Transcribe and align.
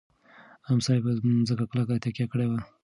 امسا 0.71 0.91
یې 0.95 1.01
په 1.05 1.11
مځکه 1.39 1.63
کلکه 1.71 1.95
تکیه 2.03 2.25
کړې 2.31 2.45
وه. 2.49 2.59